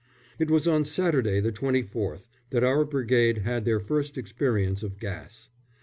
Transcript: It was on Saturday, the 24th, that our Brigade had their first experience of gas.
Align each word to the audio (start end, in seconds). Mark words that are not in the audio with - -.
It 0.39 0.49
was 0.49 0.67
on 0.67 0.83
Saturday, 0.83 1.39
the 1.41 1.51
24th, 1.51 2.27
that 2.49 2.63
our 2.63 2.83
Brigade 2.85 3.37
had 3.37 3.65
their 3.65 3.79
first 3.79 4.17
experience 4.17 4.81
of 4.81 4.97
gas. 4.97 5.49